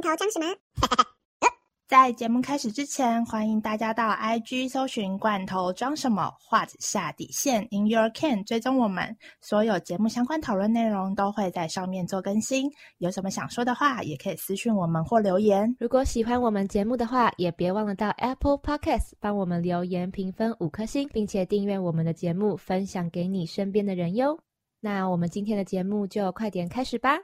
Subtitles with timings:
[0.00, 0.46] 罐头装什么？
[1.88, 12.70] 在节目开始之前，欢迎大家到 IG 搜寻“罐头装什么”画下底线 In Your Can，追踪我们所有节目相关讨论内容都会在上面做更新。
[12.98, 15.74] 有什么想说的话，也可以私讯我们或留言。
[15.80, 24.38] 如果喜欢我们节目的话，也别忘了到 Apple Podcast 帮我们留言评分五颗星，并且订阅我们的节目，分享给你身边的人哟。
[24.80, 27.16] 那我们今天的节目就快点开始吧！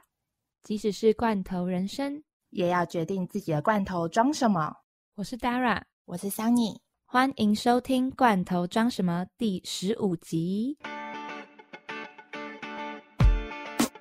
[0.63, 2.23] 即使是罐头人生。
[2.55, 4.73] 也要决定自己的罐头装什么。
[5.15, 10.77] 我是 Dara，我是 Sunny，欢迎收听《罐头装什么》第十五集。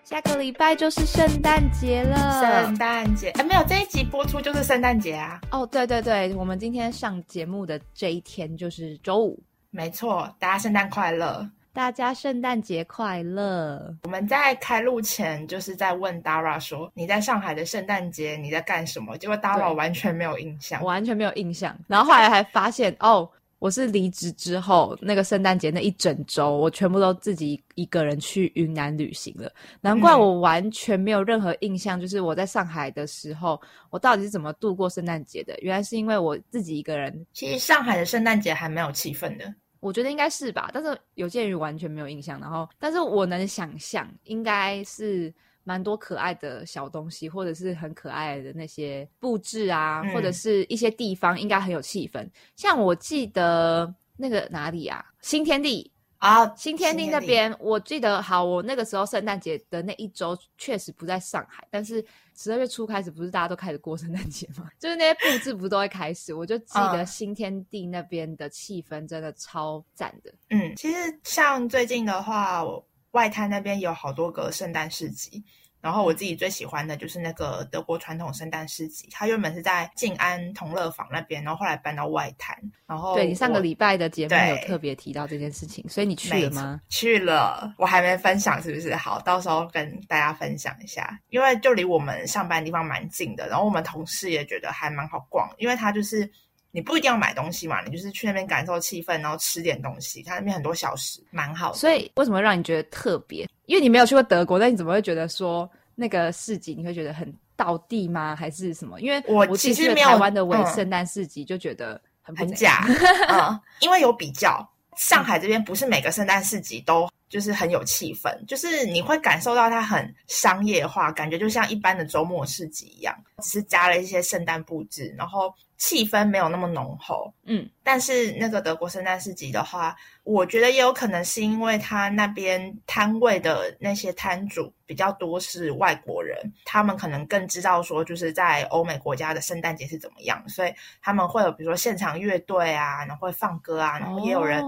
[0.05, 5.41] 下个礼拜就是圣诞节了，圣诞节哎，没有这一集播出就是圣诞节啊。
[5.51, 11.51] 哦，对对对，我们今天上节目的这一天就是周五，没错，大家圣诞快乐。
[11.75, 13.97] 大家圣诞节快乐！
[14.05, 21.77] 我们在开录前就是在问 Dara 说：“你在上海的圣诞节你在干什么？”结果 Dara 完全没有印象，完全没有印象。
[21.89, 29.51] 然后后来还发现，哦，我是离职之后那个圣诞节那一整周，我全部都自己一个人去云南旅行了。
[29.81, 35.59] 难怪我完全没有任何印象，就是我在上海的时候，我到底是怎么度过圣诞节的？
[35.61, 37.27] 原来是因为我自己一个人。
[37.33, 39.53] 其实上海的圣诞节还蛮有气氛的。
[39.85, 45.31] 我觉得应该是吧，但是有鉴于完全没有印象，然后，但是我能想象应该是
[45.63, 52.27] 蛮多可爱的小东西，或者是很可爱的那些布置啊，或者是一些地方应该很有气氛。
[52.57, 55.93] 像我记得那个哪里啊，新天地。
[56.25, 62.03] 啊，新天地那边，我记得好，我那个时候圣诞节的那一周确实不在上海，但是
[62.35, 64.71] 十二月初开始，不是大家都开始过圣诞节吗？
[64.81, 70.33] 就是那些布置不都会开始，我就记得新天地那边的气氛真的超赞的。
[70.49, 72.65] 嗯，其实像最近的话，
[73.11, 75.45] 外滩那边有好多个圣诞市集。
[75.85, 82.57] 然后我自己最喜欢的就是那个德国传统圣诞市集，它原本是在静安同乐坊那边，然后后来搬到外滩。
[82.87, 86.81] 然后对你上个礼拜的节目有特别提到这件事情，所以你去了吗？
[86.89, 88.97] 去了，我还没分享，是不是？
[88.97, 96.31] 好，到时候跟大家分享一下，因为就离我们上班地方蛮近的，然后我们同事也觉得还蛮好逛，因为它就是
[96.75, 101.73] 你不一定要买东西嘛，你就是去那边感受气氛，然后吃点东西，它那边很多小食，蛮好。
[101.73, 103.49] 所以为什么让你觉得特别？
[103.67, 108.35] 因为你没有去过德国，但你怎么会觉得说那个市集你会觉得很道地吗？
[108.35, 109.01] 还是什么？
[109.01, 112.85] 因为我其实没有台湾的伪圣诞市集，就觉得很很假
[113.29, 113.61] 啊。
[113.79, 125.55] 因为有比较，上海这边不是每个圣诞市集都就是很有气氛，就是你会感受到它很商业化，感觉就像一般的周末市集一样，只是加了一些圣诞布置，然后。
[125.77, 144.63] 气氛没有那么浓厚，嗯，但是那个德国圣诞市集的话，我觉得也有可能是因为他那边摊位的那些摊主比较多是外国人，他们可能更知道说就是在欧美国家的圣诞节是怎么样，所以他们会有比如说现场乐队啊，然后会放歌啊，然后也有人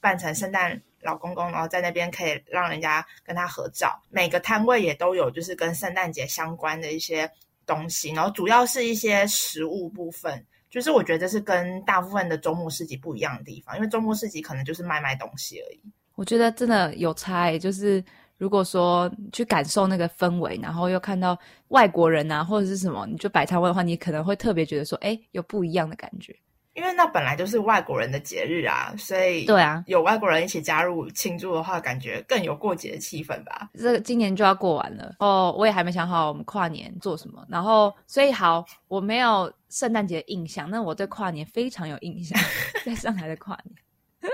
[0.00, 4.00] 扮成圣诞老公公，然后在那边可以让人家跟他合照。
[4.10, 7.30] 每个摊位也都有就是跟圣诞节相关的一些
[7.66, 10.44] 东西，然后主要是一些食物部分。
[10.70, 15.78] 就是我觉得是跟大部分的周末市集不一样的地方，因为周末市集可能就是卖卖东西而已。
[16.14, 18.02] 我觉得真的有差，就是
[18.38, 21.38] 如果说去感受那个氛围，然后又看到
[21.68, 26.34] 外国人啊或者是什么，你就摆摊位的话，你可能会特别觉得说，哎，有不一样的感觉。
[26.74, 33.68] 因为那本来就是外国人的节日啊，所以对啊，有外国人一起加入庆祝的话，感觉更有过节的气氛吧。
[33.78, 37.44] 这今年就要过完了哦，我也还没想好我们跨年做什么。
[37.48, 42.40] 然后，所以好，我没有圣诞节印象，那我对跨年非常有印象，
[42.86, 43.76] 在上海的跨年，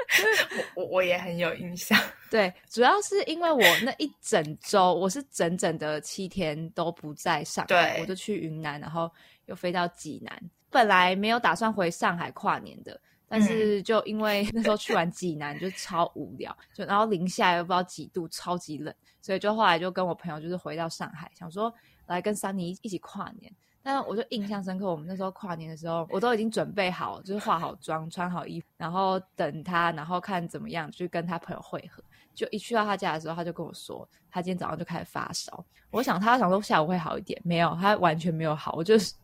[0.77, 1.99] 我我我也很有印象。
[2.31, 9.11] 对，主要是因为我那一整周，我是整整的七天都不在上海，我就去云南，然后
[9.49, 10.51] 又飞到济南。
[10.71, 21.73] 本来没有打算回上海跨年的，但是就因为 那时候去完济南就超无聊，就然后零下又不知道几度，超级冷，所以就后来就跟我朋友就是回到上海，想说
[22.07, 23.51] 来跟珊妮一起跨年。
[23.81, 32.05] 但我就印象深刻，我们那时候跨年的时候，我都已经准备好，就是化好妆、穿好衣服，然后等他，然后看怎么样去跟他朋友会合。
[32.35, 35.65] 就一去到他家的时候，他就跟我说，他今天早上就开始发烧。
[35.91, 39.15] 我想他想说下午会好一点，没有，他完全没有好，我就是。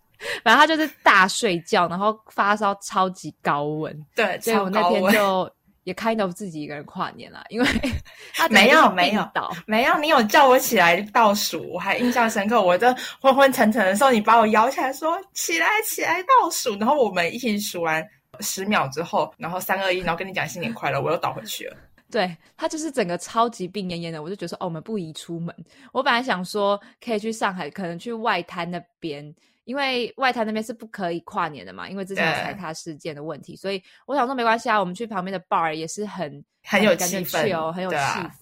[0.43, 5.50] 反正他就是大睡觉，然后发烧超级高温，对，所以我那天就
[5.84, 7.66] 也 kind of 自己一个人跨年了，因为
[8.34, 9.28] 他没有没有
[9.66, 12.62] 没有，你有叫我起来倒数，我还印象深刻。
[12.62, 18.02] 我这昏昏沉沉的时候，你把我摇起来说起来起来倒数，然后我们一起数完
[18.40, 21.76] 十秒之后，然后三二一，然后跟你讲新年快乐，我又倒回去了。
[22.11, 25.55] 对他就是整个超级病恹恹的，我就觉得说哦，我们不宜出门。
[25.93, 29.34] 我本来想说可以去上海，可能去外滩那边。
[29.64, 37.96] 因为外滩那边是不可以跨年的嘛，因为之前有踩踏事件的问题，所以我想说没关系啊，我们去旁边的 bar 也是很很有气氛哦，很有气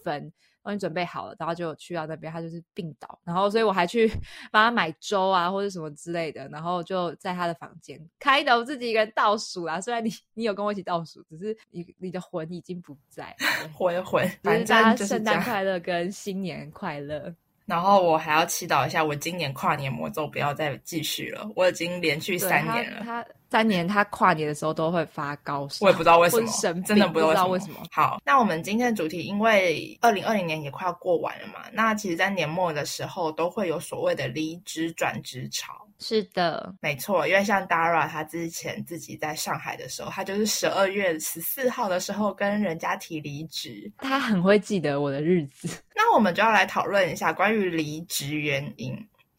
[0.05, 0.31] 氛。
[0.65, 4.07] 帮你准备好了，然后就去到那边，他就是病倒，然后所以我还去
[4.53, 9.81] 帮他买粥啊或者什么之类的，然后就在他的房间开头，自己一个人倒数啦。
[9.81, 13.35] 虽然你你有跟我一起倒数，只是你你的魂已经不在，
[13.75, 17.35] 魂魂，反正圣诞快乐跟新年快乐。
[17.67, 21.49] 然后我还要祈祷一下，我今年跨年魔咒不要再继续了。
[21.55, 23.03] 我已经连续三年了。
[23.05, 27.77] 他三年他跨年的时候都会发高烧，我也不知道为什么，真的不知道为什么。
[27.91, 35.75] 好，那我们今天的主题，因为二零二零年也快要过完了嘛，那其实，在年末的时候都会有所谓的离职转职潮。
[35.99, 45.69] 是的，没错，因为像 Dara 他之前自己在上海的时候，他就是十二月十四号的时候跟人家提离职，他很会记得我的日子。
[46.03, 48.93] 那我们就要来讨论一下关于离职原因。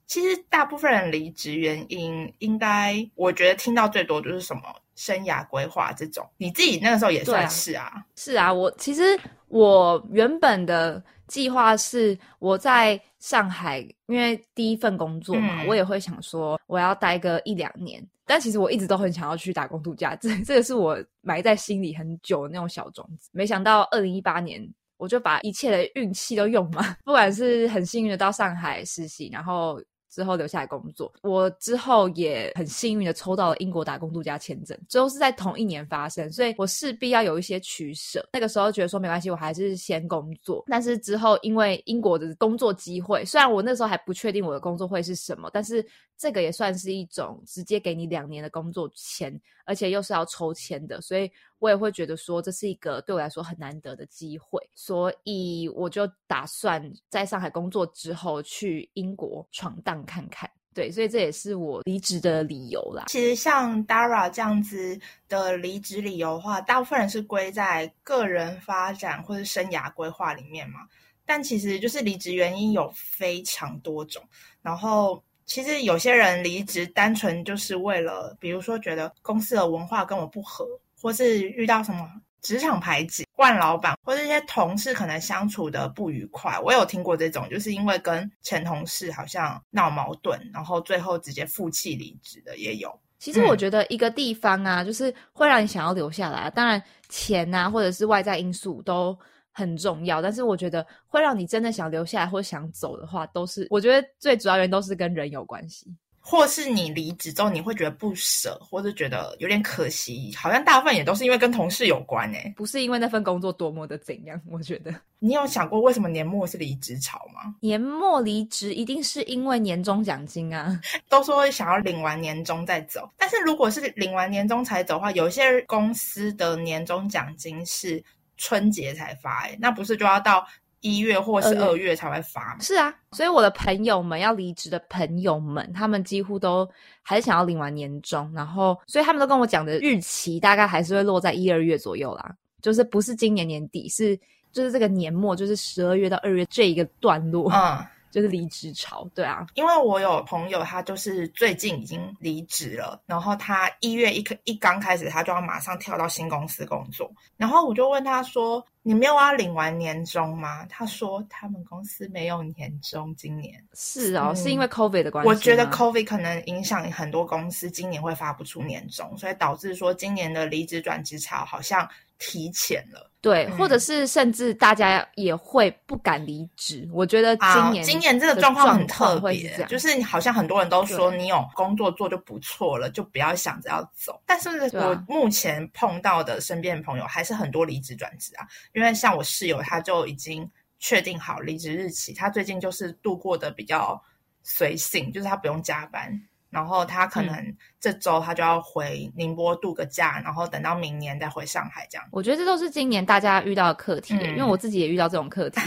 [0.07, 4.61] 其实大部分人离职原因，应该我觉得听到最多就是什么
[4.95, 6.25] 生涯规划这种。
[6.37, 9.19] 你自己那个时候也算是啊，是啊，我其实
[9.49, 11.03] 我原本的。
[11.25, 18.05] 计划是我在上海，因为第一份工作嘛，我也会想说我要待个一两年。
[18.25, 23.29] 但其实我一直都很想要去打工度假，这这个是我埋在心里很久的那种小种子。
[23.31, 24.61] 没想到二零一八年，
[24.97, 29.81] 我就把一切的运气都用满，不管是很幸运的到上海实习，然后。
[30.15, 38.23] 之后留下来工作，我之后也很幸运的抽到了英国打工度假签证，最后是在同一年发生，所以我势必要有一些取舍。
[38.31, 40.63] 那个时候觉得说没关系，我还是先工作。
[40.67, 45.83] 但是之后因为英国的工作机会，虽然我那时候还不确定我的工作会是什么，但是
[46.15, 49.35] 这个也算是一种直接给你两年的工作签，
[49.65, 51.27] 而且又是要抽签的，所以。
[51.63, 60.49] 我也会觉得说这是一个对我来说很难得的机会，所以我就打算在上海工作之后去英国闯荡看看。
[60.73, 63.05] 对，所以这也是我离职的理由啦。
[63.07, 64.99] 其实像 Dara 这样子
[65.29, 70.81] 的离职理由的话，大部分人是归在个人发展或者生涯规划里面嘛。
[71.25, 74.21] 但其实就是离职原因有非常多种，
[74.61, 80.67] 然后其实有些人离职单纯就是为了，比如说觉得公司的文化跟我不合。
[81.03, 82.09] 或是遇到什么
[82.41, 92.89] 职场排挤、惯老板，或者一些同事可能相处的不愉快，我有听过这种，就是因为跟前同事好像闹矛盾，然后最后直接负气离职的也有。
[93.19, 99.17] 其实我觉得一个地方啊，就是会让你想要留下来，当然钱啊，或者是外在因素都
[99.51, 105.93] 很重要，但是我觉得会让你真的想留下来或想走的话，都是我觉得最主要原因都是跟人有关系。
[106.25, 114.39] 或是你离职之后，你会觉得不舍，或者觉得有点可惜，好像大部分也都是因为跟同事有关诶，不是因为那份工作多么的怎样。
[114.49, 117.53] 我觉得你有想过为什么年末是离职潮吗？
[117.59, 120.79] 年末离职一定是因为年终奖金啊，
[121.09, 128.01] 都说想要领完年终再走，但是如果是领完年终才走的话，有些公司的年终奖金是
[128.37, 130.47] 春节才发，诶，那不是就要到？
[130.83, 136.69] 一月或是二月才会发，是啊，所以我的朋友们要离职的朋友们，他们几乎都
[137.01, 144.15] 还是想要领完年终，然后，所以他们都跟我讲的日期大概还是会落在一二月左右啦，就是不是今年年底，是
[144.51, 147.83] 就是这个年末，就是十二月到二月这一个段落，嗯。
[148.13, 173.09] 就是离职潮，对啊，因为我有朋友，他就是最近已经离职了，然后他一月一一刚开始，他就要马上跳到新公司工作，然后我就问他说：“你没有要领完年终吗？”他说：“他们公司没有年终，今年是哦，是因为 COVID 的关系。”我觉得 COVID 可能影响很多公司，今年会发不出年终，所以导致说今年的离职转职潮好像提前了。
[173.23, 176.85] 对，或者是甚至大家也会不敢离职。
[176.91, 184.21] 我觉得今年今年这个状况很特别，就是好像很多人都说你有工作做就不错了，就不要想着要走。
[184.25, 194.03] 但是我目前碰到的身边的朋友还是很多离职转职啊，因为像我室友他就已经确定好离职日期，他最近就是度过的比较
[194.43, 196.21] 随性，就是他不用加班。
[196.53, 202.07] 然后他可能这周他就要回宁波度个假，然后等到明年再回上海这样。
[202.11, 205.59] 我觉得这都是今年大家遇到的课题，因为我自己也遇到这种课题。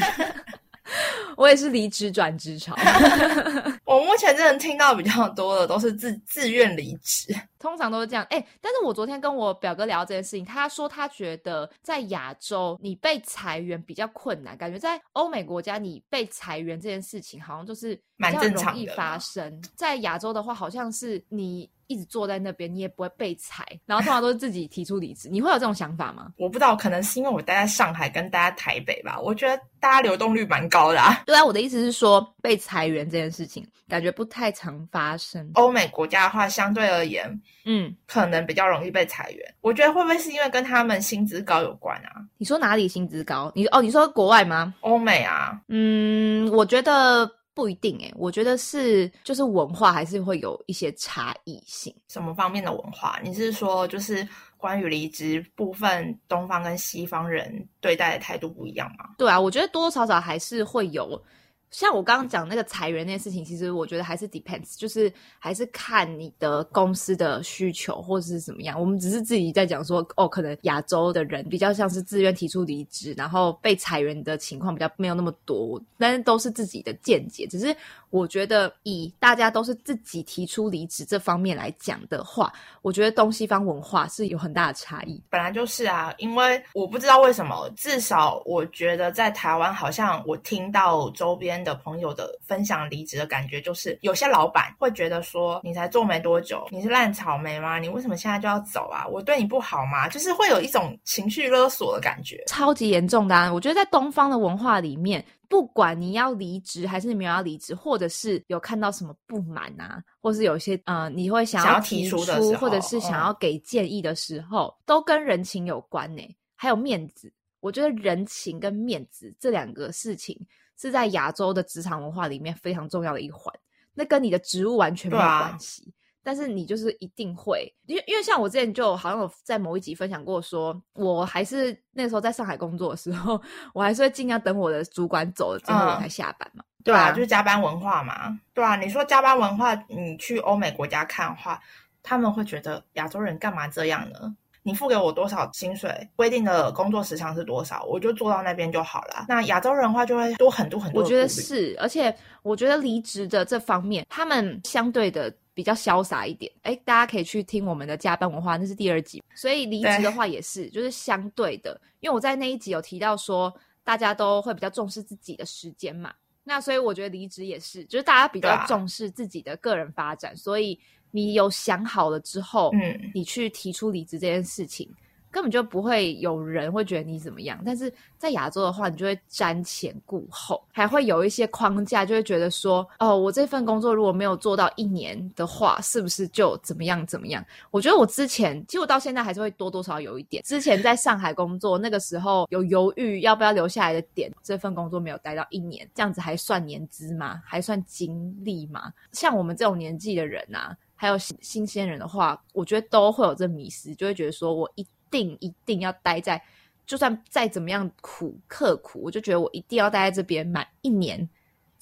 [1.37, 2.75] 我也是离职转职潮。
[3.87, 8.27] 我目前真的听到比较多的都是自自愿离职，通常都是这样。
[8.31, 19.63] 哎，但是我昨天跟我表哥聊这件事情，他说他觉得在亚洲你被裁员比较困难，感觉在欧美国家你被裁员这件事情好像就是蛮正常的发生。
[19.77, 21.71] 在亚洲的话，好像是你。
[21.89, 25.29] 一直坐在那边，你也不会被裁，然后通常都是自己提出离职。
[25.29, 26.33] 你会有这种想法吗？
[26.37, 29.21] 我不知道，可能是因为我待在上海跟待在台北吧。
[29.21, 31.23] 我觉得大家流动率蛮高的啊。
[31.27, 35.51] 对啊，我的意思是说，被裁员这件事情，感觉不太常发生。
[35.55, 39.55] 欧美国家的话，相对而言，嗯，可能比较容易被裁员。
[39.61, 42.25] 我觉得会不会是因为跟他们薪资高有关啊？
[42.39, 43.51] 你说哪里薪资高？
[43.55, 44.75] 你哦，你说国外吗？
[44.81, 45.61] 欧美啊？
[45.69, 51.95] 嗯，我觉得不一定诶，我觉得是就是文化还是会有一些差异性。
[52.09, 53.19] 什么方面的文化？
[53.23, 54.27] 你是说就是？
[54.59, 59.11] 关于离职部分，东方跟西方人对待的态度不一样吗？
[59.19, 61.23] 对啊，我觉得多多少少还是会有。
[61.71, 68.81] 像我刚刚讲那个裁员那件事情，其实我觉得还是 depends，就是还是看你的公司的需求或者是怎么样。
[68.81, 77.47] 我们只是自己在讲说，哦，可能亚洲的人比较像是自愿提出离职，然后被裁员的情况比较没有那么多，但是都是自己的见解。
[77.47, 77.77] 只是
[78.11, 85.21] 我觉得以大家都是自己提出离职这方面来讲的话，我觉得东西方文化是有很大的差异。
[85.29, 91.56] 本来就是啊，因为我不知道为什么，至少我觉得在台湾好像我听到周边。
[91.63, 97.79] 的朋友的分享离职的感觉，就是有些老板会觉得说，你才做没多久，你是烂草莓吗？
[97.79, 99.07] 你为什么现在就要走啊？
[99.07, 100.09] 我对你不好吗？
[100.09, 103.35] 就是会有一种情绪勒索的感觉，超级严重的。
[103.35, 103.53] 啊。
[103.53, 112.19] 我觉得在东方的文化里面，不管你要离职还是你没有要离职，或者是有看到什么不满啊，或是有些呃，你会想要提出，
[112.55, 116.23] 或者是想要给建议的时候，都跟人情有关呢，
[116.55, 117.33] 还有面子。
[117.61, 120.39] 我觉得人情跟面子这两个事情。
[120.77, 123.53] 是在亚洲的职场文化里面非常重要的一环，
[123.95, 125.93] 那跟你的职务完全没有关系，
[126.23, 133.41] 但是你就是一定会，因为因为像我之前就好像有在某一集分享过，说我还是那时候在上海工作的时候，
[133.73, 141.61] 我还是会尽量等我的主管走了之后我才下班嘛，对啊，就是加班文化嘛，对啊，你说加班文化，你去欧美国家看的话，
[142.03, 144.37] 他们会觉得亚洲人干嘛这样呢？
[144.67, 149.27] 你付给我多少薪水，规定的工作时长是多少，我就做到那边就好了。
[149.29, 151.01] 那亚洲人的话就会多很多很多。
[151.01, 156.51] 我觉得是，而且我觉得离职的这方面，他们相对的比较潇洒一点。
[156.63, 159.23] 哎，大家可以去听我们的加班文化，那是第二集。
[159.37, 163.55] 所以离职的话也是，就是相对的，因为我在那一集有提到说，
[163.85, 166.13] 大家都会比较重视自己的时间嘛。
[166.43, 170.77] 那所以我觉得离职也是，就是大家比较重视自己的个人发展，所以。
[171.17, 174.87] 你有想好了之后，嗯，你去提出离职这件事情，
[175.31, 177.59] 根本就不会有人会觉得你怎么样。
[177.65, 187.43] 但是在亚洲的话，你就会瞻前顾后，还会有一些框架，就会觉得说，哦，我这份工作如果没有做到一年的话，是不是就怎么样怎么样？
[187.71, 190.43] 我觉得我之前，其实我到现在还是会多多少少有一点。
[190.43, 197.41] 之前在上海工作那个时候，有犹豫要不要留下来的点，这份工作没有待到一年，这样子还算年资吗？
[197.45, 198.93] 还算经历吗？
[199.13, 200.77] 像我们这种年纪的人啊。
[200.97, 206.43] 还有新新鲜人的话，我觉得都会有这迷失，就会觉得说我一定一定要待在，
[206.85, 211.29] 就算再怎么样苦刻苦，我就觉得我一定要待在这边满一年。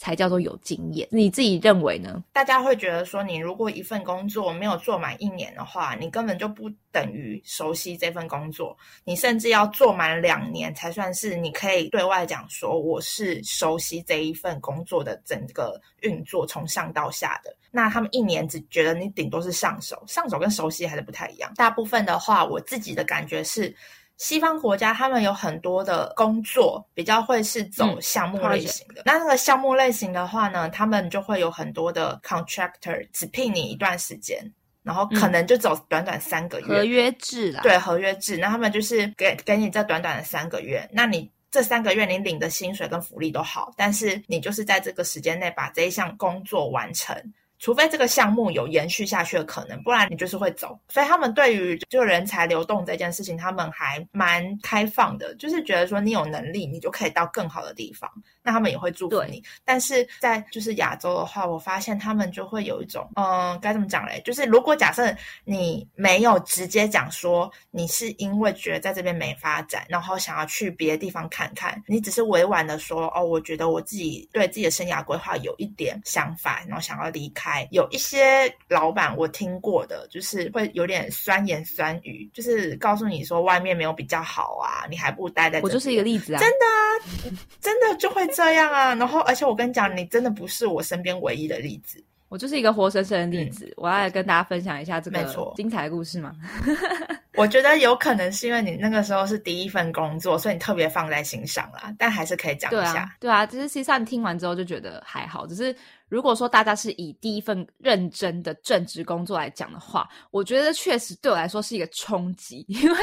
[0.04, 2.22] 才叫做有经验，你自己认为呢？
[2.30, 8.76] 大家会觉得说，你如果一份工作没有做满一年的话，你根本就不等于熟悉这份工作。
[9.04, 17.56] 你甚至要做满两年，才算是你可以对外讲说我是熟悉这一份工作的整个运作，从上到下的。
[17.70, 21.50] 那他们一年只觉得你顶多是上手，上手跟熟悉还是不太一样。
[21.56, 23.74] 大部分的话，我自己的感觉是。
[24.16, 34.38] 西方国家他们有很多的工作比较会是走项目类型的，那那个项目类型的话呢，他们就会有很多的 contractor 只聘你一段时间，
[34.82, 36.66] 然后可能就走短短三个月。
[36.66, 37.60] 合约制啦。
[37.62, 47.16] 对，合约制，那他们就是给给你这短短的三个月，那你这三个月你领的薪水跟福利都好，但是你就是在这个时间内把这一项工作完成。
[47.64, 50.78] 除非这个项目有延续下去的可能，不然你就是会走。
[50.86, 58.10] 所以他们对于就人才流动这件事情，他们还蛮开放的，就是觉得说你有能力，你就可以到更好的地方。
[58.42, 64.20] 那他们也会祝福你，但是在就是亚洲的话，我发现他们就会有一种，嗯，该怎么讲嘞？
[64.26, 65.10] 就是如果假设
[65.44, 77.53] 你没有直接讲说你是因为觉得在这边没发展，然后想要去别的地方看看，你只是委婉的说，哦，我觉得我自己对自己的生涯规划有一点想法，然后想要离开。
[77.70, 85.60] 有一些老板我听过的，就是会有点酸言酸语，就是告诉你说外面没有比较好啊，你还不如待在。
[85.62, 88.24] 我就是一个例子啊，真的啊，真的就会。
[88.34, 93.72] 这样啊，然后而且我跟你讲，你真的不是我身边唯一的例子，我就是一个活生生的例子。
[93.76, 96.34] 我要来跟大家分享一下这个精彩的故事吗？
[97.36, 101.92] 我觉得有可能是因为你那个时候是第一份工作，所以你特别放在心上啦。
[101.98, 105.44] 但还是可以讲一下，对啊，只是实际上听完之后就觉得还好。
[105.46, 105.74] 只是
[106.08, 112.98] 如果说大家是以第一份认真的正职工作来讲的话，我觉得确实对我来说是一个冲击， 因为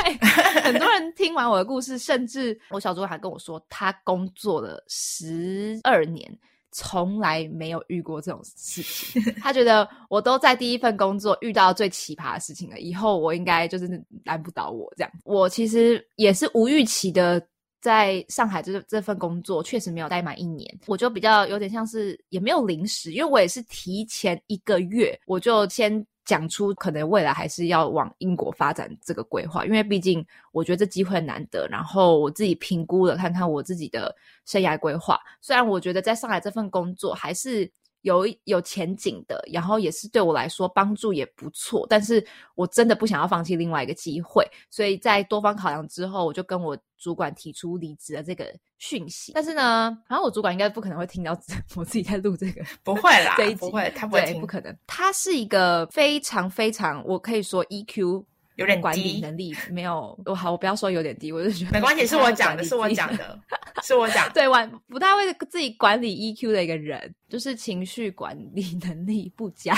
[0.64, 6.30] 很多人听完我的故事，甚至我小主管还跟我说，他工作了十二年
[6.72, 9.22] 从来没有遇过这种事情。
[9.42, 13.88] 他觉得我都在第一份工作遇到最奇葩的事情了，以后我应该就是
[14.24, 15.12] 难不倒我这样。
[15.24, 17.42] 我其实也是无预期的。
[17.84, 37.70] 在上海这这份工作确实没有待满一年，我就比较有点像是也没有临时，因为我也是提前一个月我就先讲出可能未来还是要往英国发展这个规划，因为毕竟我觉得这机会难得，然后我自己评估了看看我自己的生涯规划，虽然我觉得在上海这份工作还是。
[38.02, 49.32] 有有前景的，然后也是对我来说帮助也不错，但是我真的不想要放弃另外一个机会，所以在多方考量之后，我就跟我主管提出离职的这个讯息。
[49.34, 51.38] 但是呢，然后我主管应该不可能会听到
[51.76, 54.76] 我自己在录这个，不会啦，不会，他不会听，不可能。
[54.88, 58.26] 他是一个非常非常，我可以说 EQ。
[58.56, 63.40] 有点管理能力没有，我好，我不要说有点低，我就觉得没关系，是我讲的，是我讲的，
[63.84, 69.74] 是我讲，对，管不太会自己管理 EQ 的一个人，就是情绪管理能力不佳。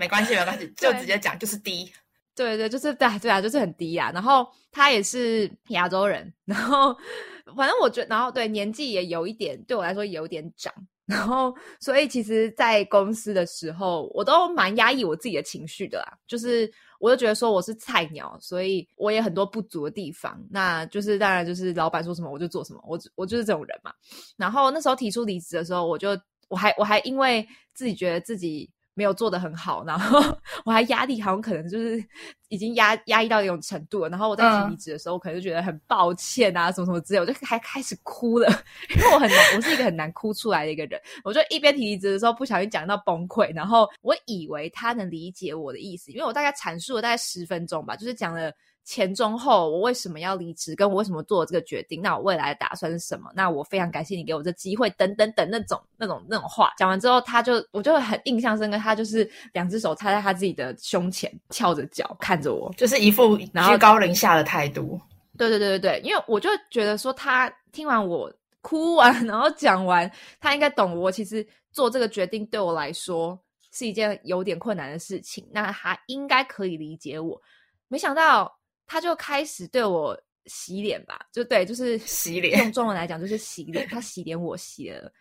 [0.00, 1.90] 没关系，没关系， 就直接讲，就是低。
[2.34, 4.10] 对对，就是对对啊，就是很低啊。
[4.12, 6.94] 然后他也是亚洲人，然后
[7.56, 10.72] 反正我觉得，然后对年纪也有一点，对我来说有点长。
[11.06, 16.18] 然后，所以其实，在公司的时候，我都蛮压抑我自己的情绪的啦。
[16.26, 20.44] 就是，我就觉得说我是菜鸟，所以我也很多不足的地方。
[20.50, 23.92] 那就是，当然就是老板说什么我就做什么，我我就是这种人嘛。
[24.36, 26.10] 然后那时候提出离职的时候，我就
[26.48, 28.68] 我还我还因为自己觉得自己。
[28.96, 30.18] 没有做的很好，然后
[30.64, 32.02] 我还压力好像可能就是
[32.48, 34.08] 已经压压抑到一种程度了。
[34.08, 38.48] 然后我在提离职的时候，我可能就觉得很抱歉啊，什么什么之类，我就还开始哭了，
[38.96, 40.98] 因为我很难，我是一个很难哭出来的一个人。
[41.22, 48.50] 我就一边提离职的时候，不小心讲到崩溃，然后我以为他能理解我的意思，因为我大概阐述了大概十分钟吧，就是讲了。
[48.86, 50.76] 前中后，我为什么要离职？
[50.76, 52.00] 跟我为什么做这个决定？
[52.00, 53.28] 那我未来的打算是什么？
[53.34, 58.78] 那我非常感谢你给我这机会，等等等那种那种那种话讲完之后，他就我就很印象深刻。
[58.78, 65.00] 他就是两只手插在他自己的胸前，翘着脚看着我，就是一副居高临下的态度。
[65.36, 70.08] 对对对对对，因为我就觉得说，他听完我哭完， 然后讲完，
[70.40, 71.10] 他应该懂我。
[71.10, 73.36] 其实做这个决定对我来说
[73.72, 77.42] 是一件有点困难的事情，那他应该可以理解我。
[77.88, 78.56] 没想到。
[78.86, 82.58] 他就开始对我洗脸吧，就对，就是洗脸。
[82.60, 83.86] 用中文来讲就是洗脸。
[83.88, 85.12] 他洗脸，我洗了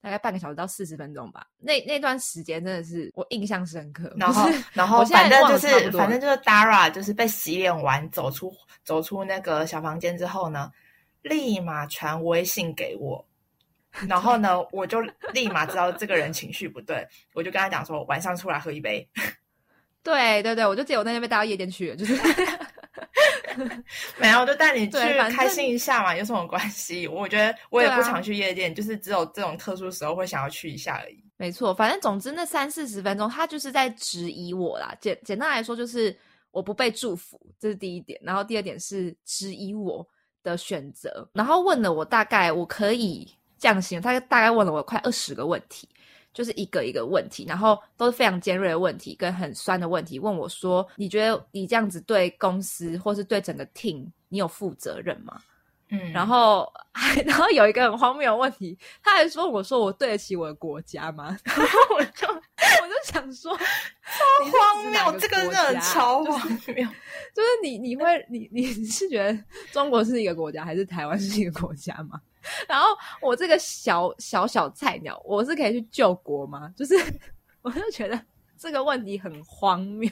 [0.00, 1.46] 大概半个小时到四十分钟吧。
[1.58, 4.10] 那那段时间真的是我印象深刻。
[4.16, 8.50] 然后，然后反正就是，反正就是 Dara 就是被洗脸完走出
[8.82, 10.72] 走出那个小房间之后呢，
[11.20, 13.22] 立马传微信给我。
[14.08, 15.00] 然后呢，我就
[15.34, 19.06] 立马知道这个人情绪不对，我就跟他讲说晚上出来喝一杯。
[20.02, 22.16] 对对对，我就记得我那天被带到夜店去了，就是。
[24.18, 24.98] 没有，就带你去
[25.32, 27.06] 开心一下嘛，有什么关系？
[27.08, 31.24] 我觉得 我也不常去夜店，就是只有这种特殊时候会想要去一下而已。
[31.36, 34.94] 没错，反正总之那三四十分钟，他就是在质疑我啦。
[35.00, 36.14] 简简单来说，就是
[36.50, 38.20] 我不被祝福，这是第一点。
[38.22, 40.06] 然后第二点是质疑我
[40.42, 43.26] 的选择，然后问了我大概我可以
[43.58, 45.88] 这样形容，他大概问了我快二十个问题。
[46.32, 50.18] 就是一个一个问题，然后都是非常尖锐的问题，跟很酸的问题。
[50.18, 55.40] 问我说：“你觉得你这样子对公司或是对整个 team，你有负责任吗？”
[55.92, 61.64] 嗯，然后还 然后有一个很荒谬的问题，他还说：“我说我对得起我的国家吗？” 然后
[61.96, 63.64] 我就我就想说，超
[64.52, 66.86] 荒谬，这个真的超荒谬。
[67.34, 69.36] 就是你你会你你是觉得
[69.72, 72.20] 中国是一个国家，还是台湾是一个国家吗？
[72.68, 72.88] 然后
[73.20, 76.72] 我这个小小小菜鸟，我是可以去救国吗？
[76.76, 76.94] 就是
[77.62, 78.20] 我就觉得
[78.56, 80.10] 这个问题很荒谬，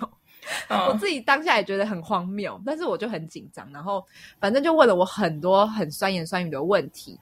[0.68, 4.04] 我自己当下也觉得很荒谬，但是我就很紧张，然后
[4.38, 7.18] 反正就问了我很多很酸言酸语的问题，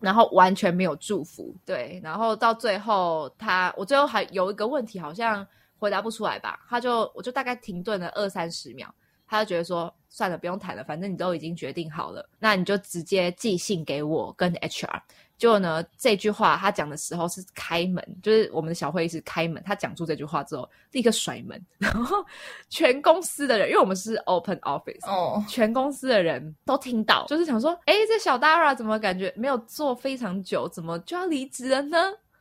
[0.00, 5.46] 然后完全没有祝福，对，然后到最后他我最后还有一个问题好像
[5.78, 8.92] 回答不出来吧，他就我就大概停顿了二三十秒。
[9.26, 15.00] 他就觉得说，算了，不用谈了，反正你都已经决定好了，那你就直接寄信给我跟 HR。
[15.36, 22.24] 结果呢，这句话他讲的时候是开门，就是我们的小会议室开门，他讲出这句话之后，立刻甩门，然后
[22.70, 31.98] 全公司的人，因为我们是 open office，哦，全公司的人都听到，就是想说，哎，这小 Dara 怎么感觉没有做非常久，怎么就要离职了呢？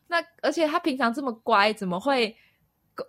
[0.08, 2.34] 那而且他平常这么乖，怎么会？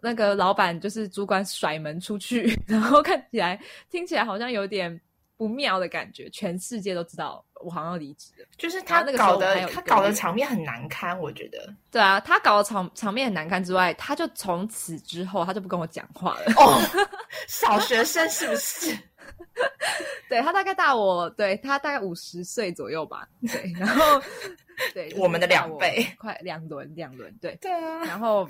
[0.03, 5.01] 那个老板就是主管甩门出去， 然后看起来听起来好像有点
[5.37, 6.29] 不妙的感觉。
[6.31, 11.73] 全世界都知道我好像要离职了，就是他那个搞的，他搞的场面很难堪，我觉得。
[11.91, 16.53] 对啊，他搞的场场面很难堪之外，他就从此之后他就不跟我讲话了。
[16.57, 16.81] 哦，
[17.49, 18.97] 小学生是不是？
[20.29, 23.27] 对他大概大我，对他大概五十岁左右吧。
[23.41, 24.21] 对，然后
[24.93, 28.05] 对，我们的两倍，快两轮两轮，对对啊。
[28.05, 28.49] 然后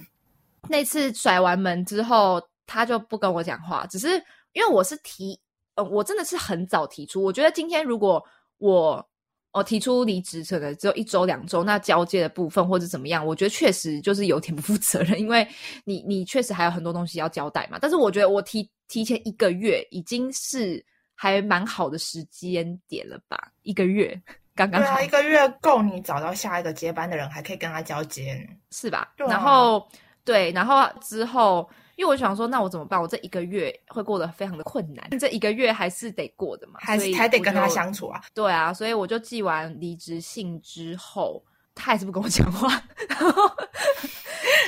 [0.68, 4.08] 那次甩完门之后，他就不跟我讲话，只是
[4.52, 5.38] 因为我是提，
[5.74, 8.24] 呃，我真的是很早提出，我觉得今天如果
[8.58, 9.08] 我。
[9.52, 15.48] 我提出离职，可能只有一周两周，那交接的部分或者怎么样，我觉得确实就是有点不负责任，因为
[15.86, 17.78] 你你确实还有很多东西要交代嘛。
[17.80, 23.50] 但是我觉得我提提前一个月已经是还蛮好的时间点了吧？
[23.62, 24.20] 一个月
[24.54, 29.14] 刚刚好，一个月够你找到下一个接班的人，还可以跟他交接，是吧？
[29.16, 29.88] 然后
[30.26, 31.66] 对，然后之后。
[31.96, 33.00] 因为我想说，那我怎么办？
[33.00, 38.22] 我这一个月会过得非常的困难，这一个月还是得过的嘛，还是还得跟他相处啊。
[38.34, 41.42] 对啊，所以我就寄完离职信之后，
[41.74, 42.68] 他还是不跟我讲话，
[43.08, 43.32] 然后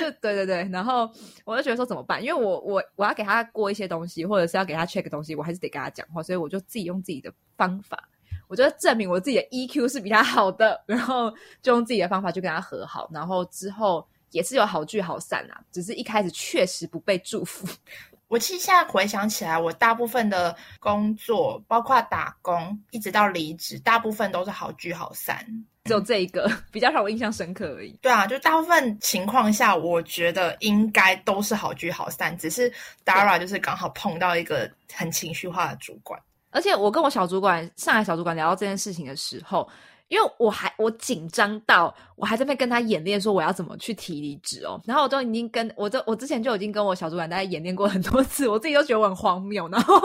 [0.01, 1.07] 就对对对，然后
[1.45, 2.25] 我就觉得说怎么办？
[2.25, 8.09] 因为我我我要给他过一些东西，或者是要给他 check 东西，我还是得跟他讲话，所以我就自己用自己的方法，
[8.49, 14.09] 我觉得证明我自己的 EQ 是比他好的，然后就用自己的方法去跟他和好，然后之后。
[14.31, 17.67] 也是有好聚好散啊，只是一开始确实不被祝福。
[18.29, 25.47] 我其实现在回想起来，我大部分的工作，包括打工，一直到离职，大部分都是好聚好散，
[25.85, 27.99] 只有这一个 比较让我印象深刻而已。
[28.03, 32.71] 对啊，就大部分情况下，我觉得应该都是好聚好散，只是
[33.03, 36.21] Dara 就是刚好碰到一个很情绪化的主管。
[36.51, 39.67] 而且我跟我小主管上海小主管聊到这件事情的时候。
[40.09, 50.01] 因为我还我紧张到我还在那跟他演练说我要怎么去提离职哦，然后我都已经跟我都我之前就已经跟我小主管大家演练过很多次，我自己都觉得我很荒谬，然后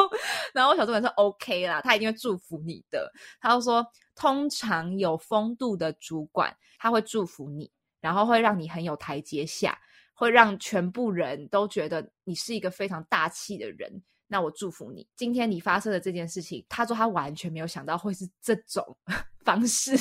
[0.54, 3.86] 然后我小主管说 OK 啦，他一定会祝福你的，他就说
[4.16, 9.78] 通常有风度的主管他会祝福你，然后会让你很有台阶下，
[10.14, 14.04] 会让全部人都觉得你是一个非常大气的人。
[14.34, 18.84] 那我祝福你，今天你发生的这件事情，他说他完全没有想到会是这种
[19.46, 19.96] 方式，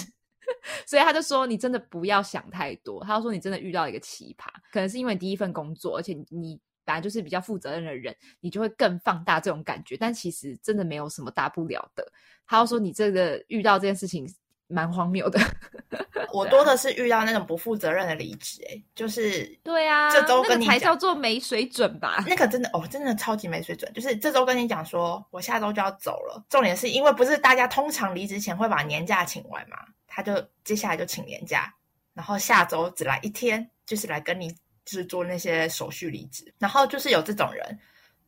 [0.86, 3.04] 所以他就说你真的不要想太多。
[3.04, 9.98] 他说你真的遇到一个奇葩，可能是因为第一份工作，而且你本来就是比较负责任的人，你就会更放大这种感觉。
[9.98, 12.10] 但其实真的没有什么大不了的。
[12.46, 14.26] 他说你这个遇到这件事情。
[14.72, 15.38] 蛮荒谬的，
[16.32, 22.24] 我多的是遇到那种不负责任的离职，哎，就是对啊，这周跟你才叫做没水准吧？
[22.26, 23.92] 那个真的哦，真的超级没水准。
[23.92, 26.42] 就是这周跟你讲说，我下周就要走了。
[26.48, 31.72] 重点是因为不是大家通常离职前会把年假请完嘛，他就接下来就请年假，
[32.14, 34.50] 然后下周只来一天，就是来跟你
[34.84, 36.52] 就是做那些手续离职。
[36.58, 37.78] 然后就是有这种人，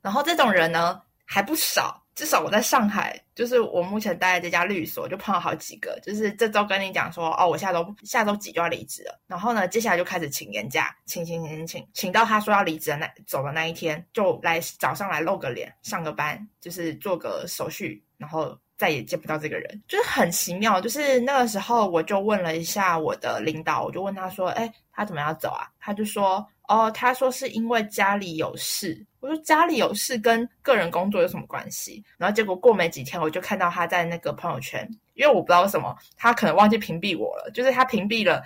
[0.03, 2.04] 然后这种人呢还不少。
[2.15, 5.99] 至少我在上海，就是我目前待的这家律所，就碰到好几个。
[6.01, 9.21] 就是这周跟你讲说，哦，我下周下周几就要离职了。
[9.27, 20.81] 然后呢，接下来就开始请年假，请请请请请，到他说要离职的那走的那一天，就来早上来露个脸，上个班，就是做个手续，然后再也见不到这个人，就是很奇妙。
[20.81, 25.67] 就是那个时候，我就问了一下我的领导，我就问他说，哎，他怎么要走啊？
[25.81, 26.47] 他就说。
[26.69, 29.05] 哦，他说是因为家里有事。
[29.21, 32.03] 我说家里有事跟个人工作有什么关系？
[32.19, 38.43] 然后结果过没几天，我就看到他在那个朋友圈，因为我不知道为什么，他可能忘记屏蔽我了，就是他屏蔽了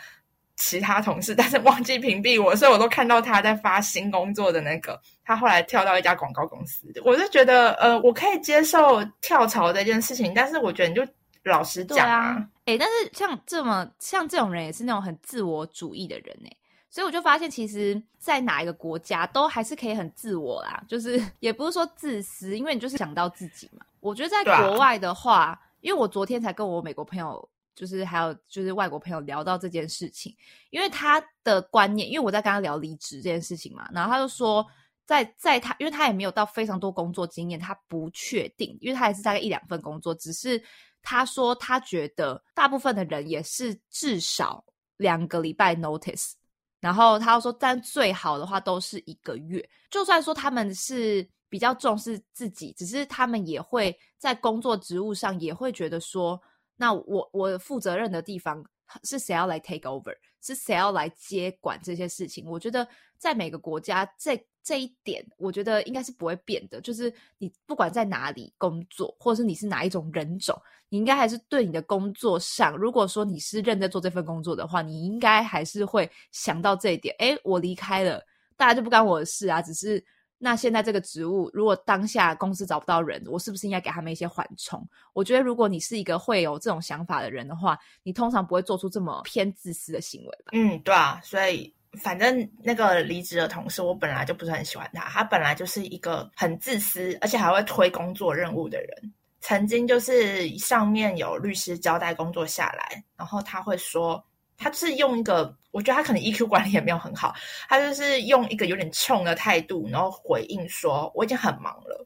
[0.57, 5.01] 其他同事， 但是忘记屏蔽我，所以我都看到他在发新工作的那个。
[5.25, 11.03] 他后来跳到一家广告公司，我就觉得，呃，我可以接受跳槽这件事情，但是我觉得你就
[11.45, 16.57] 老实讲啊，哎，但是像这么像这种人，也是那种很自我主义的人哎。
[16.91, 23.85] 所以我就发现，其实，在哪一个国家都还是可以很自我啦，就是 也不是说自私，因为你就是想到自己嘛。
[24.01, 30.35] 我觉得在国外的话，因为我昨天才跟我美国朋友，就是还有就是外国朋友聊到这件事情，
[30.71, 34.67] 因为他的观念，因为我在跟他聊离职这件事情嘛，然后他就说，
[35.05, 40.63] 在在他，因为他也没有到非常多工作经验，他不确定，因为他也是大概一两份工作，只是
[41.03, 44.65] 他说他觉得大部分的人也是至少
[44.97, 46.33] 两个礼拜 notice。
[46.81, 49.67] 然后他说，但最好的话都是一个月。
[49.91, 56.41] 就算说他们是比较重视自己，只是他们也会在工作职务上也会觉得说，
[56.77, 58.65] 那我我负责任的地方
[59.05, 62.45] 是谁要来 take over，是谁要来接管这些事情？
[62.47, 62.87] 我觉得
[63.19, 64.37] 在每个国家这。
[64.69, 70.55] 这一点我觉得应该是不会变的，就是你不管在哪里工作，或者是你是哪一种人种，
[70.91, 77.17] 你应该还是对你的工作上，如果说你是认真做这份工作的话，你应该还是会想到这一点。
[77.19, 78.23] 哎，我离开了，
[78.59, 79.63] 大家就不干我的事啊。
[79.63, 80.05] 只是
[80.37, 84.87] 那现在这个职务，如果当下公司找不到人，我是不是应该给他们一些缓冲？
[85.15, 90.51] 我觉得如果你是一个会有这种想法的人的话，你通常不会做出这么偏自私的行为吧？
[90.53, 91.75] 嗯，对啊，所以。
[92.03, 95.03] 反正那个离职的同事，我本来就不是很喜欢他。
[95.05, 99.13] 他本来就是一个很自私，而且还会推工作任务的人。
[99.41, 104.23] 曾经就是上面有律师交代工作下来，然后他会说
[104.59, 107.33] ：“他是用一个，我觉得他可能 EQ 管理也没有很好，
[107.69, 112.05] 他就是用一个有点冲的态度，然后回应说我已经很忙了，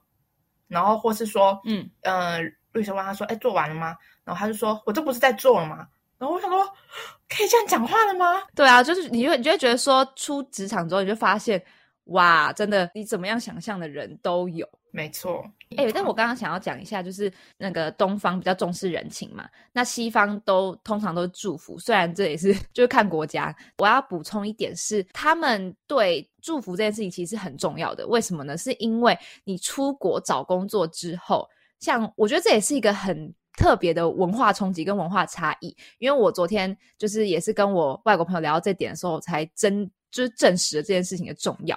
[0.69, 2.41] 然后或是说，嗯呃，
[2.73, 3.97] 律师问他说，哎，做完了吗？
[4.25, 5.89] 然后他就说，我这不是在做了吗？
[6.23, 6.65] 然后我想说，
[7.29, 8.41] 可以这样讲话了吗？
[8.55, 11.61] 对啊，就是你就你就会觉得说，出职场之后你就发现。
[12.07, 15.49] 哇，真的，你怎么样想象的人都有，没错。
[15.77, 23.55] 哎，但我刚刚想要讲一下，就是那个东方比较重视人情嘛，那西方都通常都是祝福，虽然这也是 就是看国家。
[23.79, 28.05] 我要补充一点是，他们对祝福这件事情其实很重要的。
[28.09, 28.59] 为什么呢？
[28.59, 35.77] 是因为你出国找工作之后，像我觉得这也是一个很特别的文化冲击跟文化差异。
[35.99, 39.91] 因为我昨天就是也是跟我外国朋友聊到这点的时候，才真。
[40.13, 41.75] 就是证实了这件事情的重要，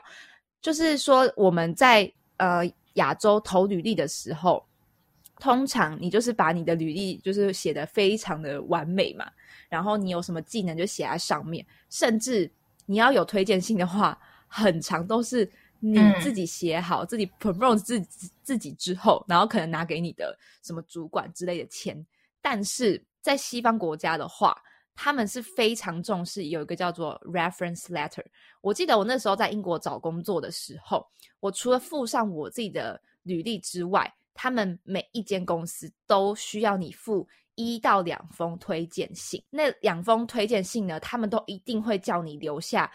[0.62, 4.62] 就是说我们在呃亚洲投履历的时候，
[5.40, 9.26] 通常你就是把你的履历就是写的非常的完美嘛，
[9.70, 12.52] 然后你有什么技能就写在上面，甚至
[12.86, 22.06] 你要有推荐信的话，很长都是你自己写好，自己 promote 自己自己之后，然后可能拿给你的什么主管之类的签。
[22.42, 24.56] 但是在西方国家的话，
[24.96, 28.24] 他们是非常重视有一个叫做 reference letter。
[28.62, 31.06] 我记得我那时候在英国找工作的时候，
[31.40, 39.44] 我除了附上我自己的履历之外，他们每一间公司都需要你附一到两封推荐信。
[39.50, 42.92] 那两封推荐信呢，他们都一定会叫你留下。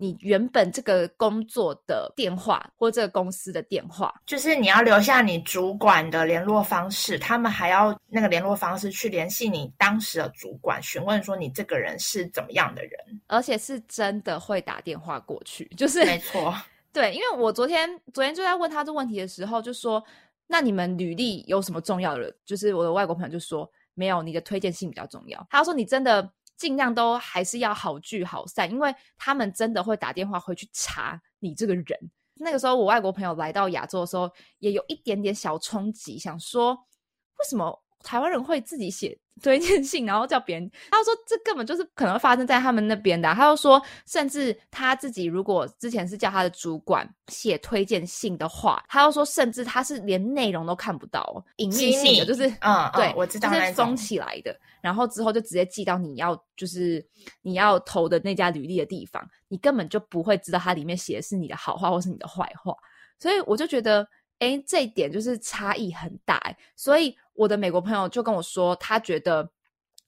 [0.00, 12.92] 你原本这个工作的电话或这个公司的电话，就是你要留下你主管的联络方式，他们还要那个联络方式去联系你当时的主管，询问说你这个人是怎么样的人，
[13.26, 16.54] 而且是真的会打电话过去，就是没错，
[16.92, 20.00] 对，因为我昨天昨天就在问他这问题的时候，就说
[20.46, 22.32] 那你们履历有什么重要的？
[22.44, 25.44] 就是我的外国朋友就说没有，你的推荐信比较重要。
[25.50, 26.30] 他说你真的。
[26.58, 31.86] 尽量都还是要好聚好散，因为他们真的会打电话回去查你这个人。
[32.34, 39.18] 那个时候，我外国朋友来到亚洲的时候，也有一点点小冲击，想说为什么台湾人会自己写。
[39.40, 40.68] 推荐信，然后叫别人。
[40.90, 43.32] 他说这根本就是可能会发生在他们那边的。
[43.34, 54.58] 他又说，甚至他自己如果之前是叫他的主管写推荐信的话，他又说，甚至他是连内容都看不到，隐秘性的，就是嗯， 对，我知道，就是封起来的。
[54.80, 57.00] 然后之后就直接寄到你要就是
[57.40, 62.74] 你要投的那家履历的地方，你根本就不会知道它里面写的是你的好话或是你的坏话。
[63.20, 64.04] 所以我就觉得。
[64.40, 66.40] 哎，这一点就是差异很大
[66.76, 69.48] 所以我的美国朋友就跟我说，他觉得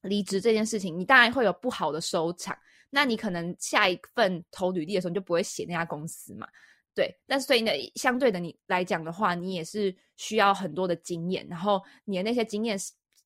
[0.02, 2.58] 离职这件事情，你当然会有不好的收场。
[2.90, 6.48] 那你可能下一份投履历的时候，你就不会写那家公司嘛？
[6.92, 7.16] 对。
[7.28, 11.46] 但所以呢，相对的你来讲的话，你也是需要很多的经验。
[11.48, 12.76] 然后你的那些经验，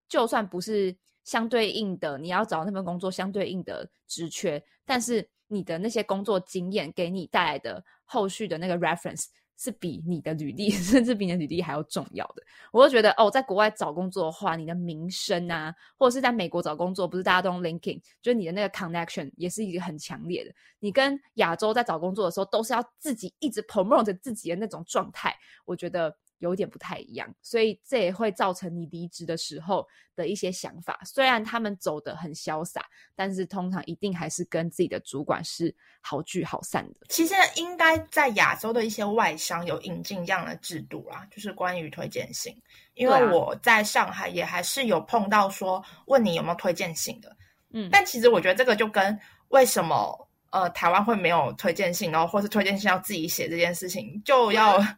[0.06, 9.28] 就算不是相对应的，你要找那份工作相对应的职缺，但是你的那些工作经验给你带来的后续的那个 reference。
[9.56, 12.42] 是比你的履历， 甚至比你的履历还要重要的。
[12.72, 20.52] 我就觉得，哦，在国外找工作的话，你的名声啊，或者是在美国找工作，不是大家都用 LinkedIn，就是你的那个 connection 也是一个很强烈的。
[20.80, 25.34] 你跟亚洲在找工作的时候，都是要自己一直 promote 自己的那种状态。
[25.64, 26.16] 我觉得。
[26.44, 31.00] 有点不太一样，所以这也会造成你离职的时候的一些想法。
[31.04, 37.06] 虽然他们走得很潇洒，但是通常一定还是跟自己的主管是好聚好散的。
[37.08, 42.54] 其实应该在亚洲的一些外商有引进这样的制度啦，就是关于推荐信。
[42.92, 47.36] 因为我在上海也还是有碰到说问你有没有推荐信的，
[47.72, 54.82] 嗯，但其实我觉得这个就跟为什么呃台湾会没有推荐信，然后或是推荐信要自己写这件事情就要。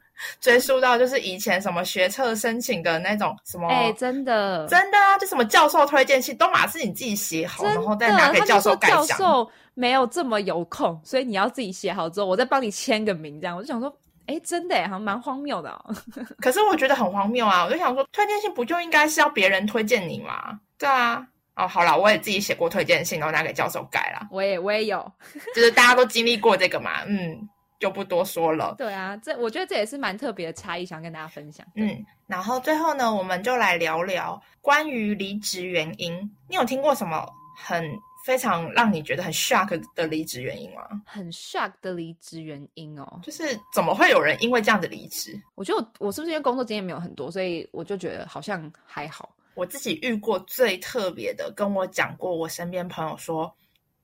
[0.41, 9.07] 追溯到就是以前什么学测申请的那种什么，哎，真的真的啊，就什么教授推荐信都马是你自己写好，然后再拿给教授盖章。
[9.07, 15.85] 教授没有这么有空，所以你要自己写好之后，我再帮你签个名，这样我就想说，哎，真的好像蛮荒谬的。
[16.41, 20.59] 可是我觉得很荒谬啊，我就想说，推荐信不就应该是要别人推荐你吗？
[20.79, 24.29] 对啊，哦，好了，我也自己写过推荐信，然后拿给教授改了。
[24.31, 25.13] 我也我也有，
[25.55, 27.49] 就是大家都经历过这个嘛，嗯。
[27.79, 28.75] 就不多说了。
[28.79, 31.65] 对啊，这我觉得这也是蛮特别的差异，想跟大家分享。
[31.75, 36.15] 嗯，然后最后呢，我们就来聊聊关于离职原因。
[36.49, 37.85] 你有听过什么很
[38.25, 40.89] 非常让你觉得很 shock 的离职原因吗？
[41.05, 45.39] 很 shock 的离职原因哦，就是怎么会有人因为这样子离职？
[45.55, 49.29] 我觉得我我是不是因为工作经验没有很多，所以我就觉得好像还好。
[49.57, 53.53] 我自己遇过最特别的，跟我讲过，我身边朋友说。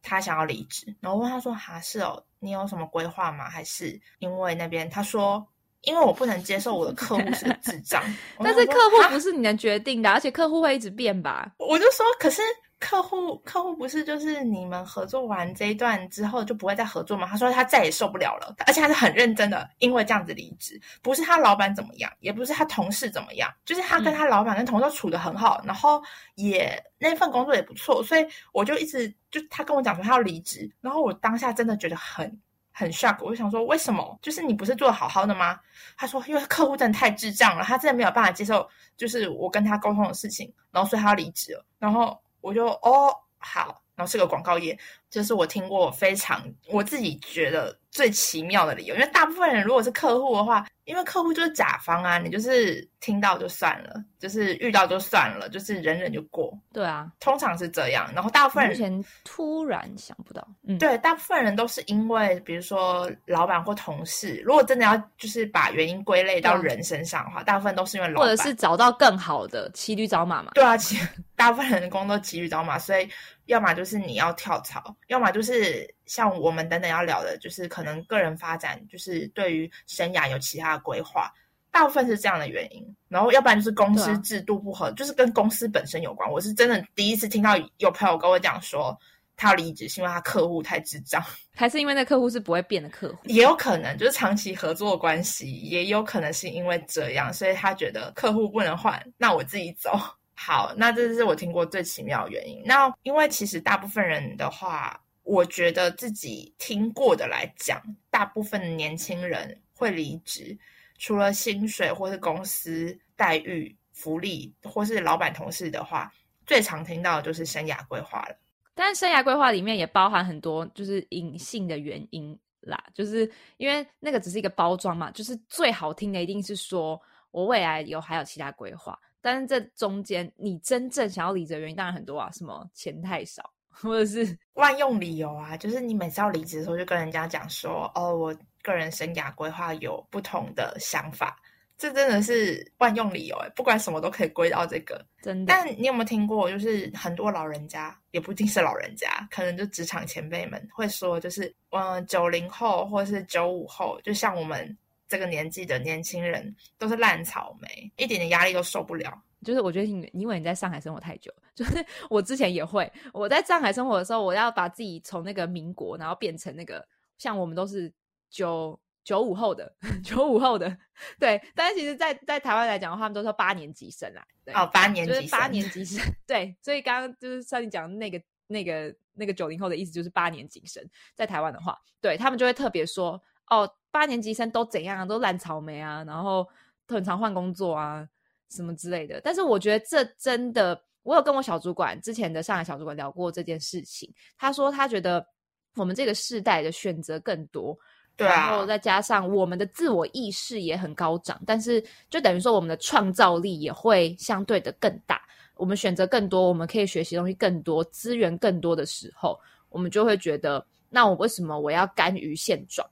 [0.04, 3.48] 他想要离职，然后问他说：“哈，是哦，你有什么规划吗？
[3.48, 5.46] 还是因为那边？”他说
[5.82, 8.02] ：“因为我不能接受我的客户是智障。
[8.42, 11.52] ”但是客户不是你能决定的，而且客户会一直变吧？
[11.56, 12.42] 我就说：“可是
[12.82, 17.28] 客户客户不是就是你们合作完这一段之后就不会再合作吗？
[17.30, 26.02] 他说他再也受不了了，而且他是很认真的，因为这样子离职，不是他老板怎么样，也不是他同事怎么样，就是他跟他老板跟同事处的很好，然后
[26.34, 32.36] 也那份工作也不错，所以我就一直就他跟我讲说他要离职，然后我当下真的觉得很
[32.72, 34.18] 很 shock，我就想说为什么？
[34.20, 35.56] 就是你不是做的好好的吗？
[35.96, 42.20] 他说因为客户真的太智障了，他真的没有办法接受就是我跟他沟通的事情，然后所以他要离职了，然后。
[42.42, 44.78] 我就哦好，然后是个广告页，
[45.12, 50.66] 这是我听过非常我自己觉得最奇妙的理由，因为大部分人如果是客户的话。
[50.84, 56.52] 因为客户就是甲方啊，你就是听到就算了，就是遇到就算了，就是忍忍就过。
[56.72, 58.10] 对啊，通常是这样。
[58.12, 70.50] 然后大部分人突然想不到，嗯，对，大部分人都是因为，比如说老板或同事，如果真的要就是把原因归类到人身上的话，大部分都是因为老板，或者是找到更好的骑驴找马嘛。
[70.54, 70.98] 对啊，其
[71.36, 73.08] 大部分人的工作骑驴找马，所以
[73.46, 80.82] 要么就是你要跳槽，要么就是像我们等等要聊的，就是可能个人发展，就是对于生涯有其他的。
[80.82, 81.32] 规划
[81.70, 86.28] 大部分是这样的原因，然后要不然就是公司制度不合，就是跟公司本身有关。
[86.28, 88.98] 我是真的第一次听到有朋友跟我讲说，
[89.36, 93.16] 他要离职是因为他客户太智障， 还是因为那客户是不会变的客户？
[93.24, 99.92] 也有可能就是长期合作关系，也有可能是因为这样，所以他觉得客户不能换，那我自己走。
[100.34, 102.62] 好，那这是我听过最奇妙的原因。
[102.64, 110.58] 那因为其实大部分人的话，我觉得自己听过的来讲，大部分年轻人会离职。
[110.98, 116.12] 除了薪水或是公司待遇、福利，或是老板同事的话，
[116.46, 118.36] 最常听到的就是生涯规划了。
[118.74, 125.10] 但是生涯规划里面也包含很多就是隐性的原因啦，就是因为那个只是一个包装嘛。
[125.10, 127.00] 就是最好听的一定是说
[127.32, 138.36] 我未来有还有其他规划，但是这中间你真正想要离职的原因当然很多啊，什么钱太少，或者是 万用理由啊，就是你每次要离职的时候就跟人家讲说哦我。
[138.64, 141.36] 个人生涯规划有不同的想法，
[141.76, 143.48] 这真的是万用理由哎！
[143.56, 145.52] 不管什么都可以归到这个，真的。
[145.52, 154.78] 但你有没有听过，就是很多老人家，也不一定是老人家，可能就职场前辈们会说，就是嗯，九零后或者是九五后，就像我们
[155.12, 159.22] 这个年纪的年轻人，都是烂草莓，一点点压力都受不了。
[159.44, 166.86] 就是我觉得你，因为你在上海生活太久， 就是我之前也会，我在上海生活的时候，我要把自己从那个民国，然后变成那个
[167.18, 167.92] 像我们都是。
[168.34, 169.70] 九九五后的，
[170.02, 170.74] 九五后的，
[171.18, 180.82] 对，但是其实，在在台湾来讲的话，他们都说八年级生啊，哦，八年级，八年级生， 对，所以刚刚就是像你讲那个那个那个九零后的意思，就是八年级生，
[181.14, 186.46] 在台湾的话，对他们就会特别说，哦，八年级生都怎样，都烂草莓啊，然后
[186.88, 188.06] 很常换工作啊，
[188.50, 189.20] 什么之类的。
[189.20, 195.26] 但是我觉得这真的，我有跟我小主管之前的上海小主管聊过这件事情，他说他觉得
[195.74, 197.78] 我们这个世代的选择更多。
[198.14, 205.22] 然后再加上我们的自我意识也很高涨，但是就等于说我们的创造力也会相对的更大。
[205.54, 212.86] 我们选择更多，我们可以学习东西更多，资源更多的时候，我们就会觉得，那我为什么我要甘于现状？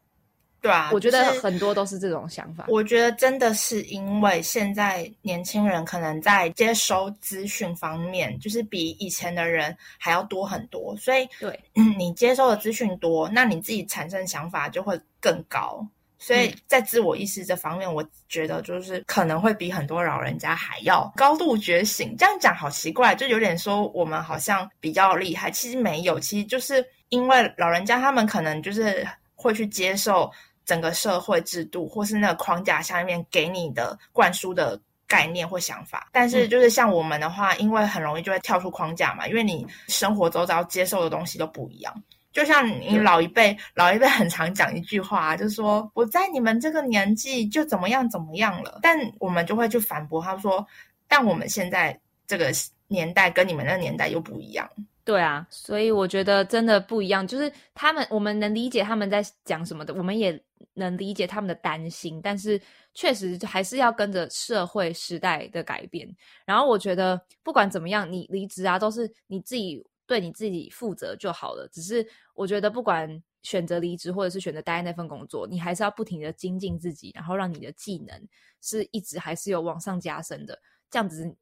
[0.60, 2.66] 对啊，我觉得很多都是这种想法。
[2.68, 11.58] 我觉得真的是因为现在年轻人可能在接收资讯方面，就是比以前的人还要多很多，所以对，
[11.96, 15.86] 你接收的资讯多，那你自己产生想法就会更高。
[16.22, 22.14] 所以在自我意识这方面，我觉得就是可能会比很多老人家还要高度觉醒。
[22.18, 30.30] 这样讲好奇怪，就有点说我们好像比较厉害，其实没有，其实就是因为老人家他们可能就是会去接受。
[30.70, 41.92] 整个社会制度或是那个框架下面给你的灌输的概念或想法，但是就是像我们的话，因为很容易就会跳出框架嘛，因为你生活周遭接受的东西都不一样。
[42.32, 50.64] 就像你老一辈，老一辈很常讲一句话，就是说我在你们这个年纪就怎么样怎么样了，但我们就会去反驳他说，
[51.08, 52.52] 但我们现在这个
[52.86, 54.70] 年代跟你们那个年代又不一样。
[55.02, 60.40] 对啊，所以我觉得真的不一样，就是他们我们能理解他们在讲什么的，我们也
[60.74, 62.60] 能理解他们的担心，但是
[62.94, 66.08] 确实还是要跟着社会时代的改变。
[66.44, 71.66] 然后我觉得不管怎么样，你离职啊，都是你自己对你自己负责就好了。
[71.72, 73.10] 只是我觉得不管
[73.42, 78.28] 选择离职或者是选择待在那份工作，你还是要不停的精进自己，然后让你的技能
[78.60, 80.56] 是一直还是有往上加深的，
[80.90, 81.34] 这样子。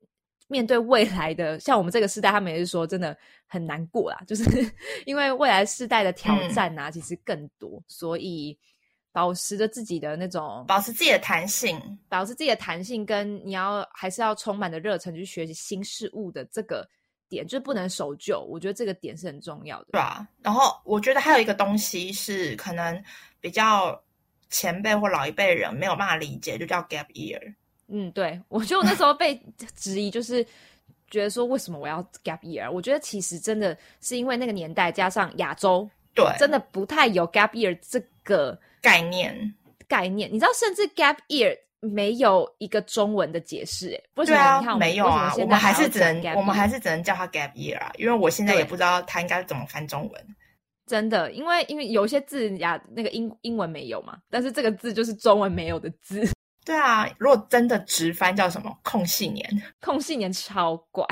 [0.49, 4.45] 面对未来的，像我们这个时代，他们也是说真的很难过啦，就是
[5.07, 8.59] 因为未来世代的挑战啊，其实更多，所以
[9.13, 16.89] 保持着自己的那种，保持自己的弹性，保持自己的弹性，跟你要还是要充满的热忱去学习新事物的这个
[17.29, 18.41] 点，就是不能守旧。
[18.49, 20.27] 我觉得这个点是很重要的，对啊。
[20.43, 23.03] 然后我觉得还有一个东西是可能
[23.41, 24.03] 比较
[24.49, 27.55] 前辈或老一辈人没有办法理解，就叫 gap year。
[27.91, 29.41] 嗯，对，我觉得我那时候被
[29.75, 30.45] 质疑，就是
[31.11, 32.71] 觉得说为什么我要 gap year？
[32.71, 39.55] 我觉得其实真的是因为那个年代加上亚洲，对，真的不太有 gap year 这个概念
[39.89, 40.31] 概念。
[40.31, 44.61] 你知道，甚至 gap year 没有一个中文的解释，哎，为什么？
[44.61, 50.37] 你看，没有啊，我们还是只能我们还是只能叫它 gap year 啊，因为我现在也不知道它应该怎么翻中文。
[50.87, 56.29] 真的，因为因为有一些字呀，那个英英文没有嘛，但是这个字就是中文没有的字。
[56.69, 59.43] 对啊，如果真的直翻叫什么空隙年？
[59.81, 61.07] 空隙年超怪，